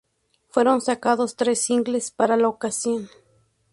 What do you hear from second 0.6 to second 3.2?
sacados tres singles para la ocasión.